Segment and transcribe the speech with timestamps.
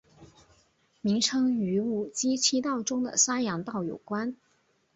[1.01, 4.35] 名称与五畿七道中的山阳道有关。